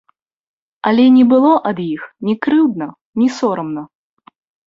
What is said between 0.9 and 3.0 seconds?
Але не было ад іх ні крыўдна,